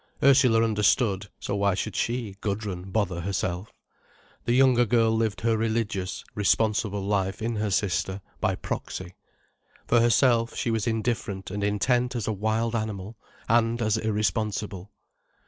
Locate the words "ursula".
0.23-0.63